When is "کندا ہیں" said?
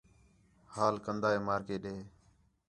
1.05-1.43